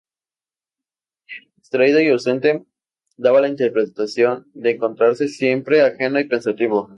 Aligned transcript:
Distraído 1.57 2.01
y 2.01 2.07
ausente, 2.07 2.65
daba 3.17 3.39
la 3.39 3.49
impresión 3.49 4.47
de 4.55 4.71
encontrarse 4.71 5.27
siempre 5.27 5.83
ajeno 5.83 6.19
y 6.19 6.23
pensativo. 6.23 6.89